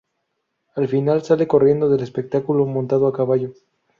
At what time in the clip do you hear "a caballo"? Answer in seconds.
3.05-3.53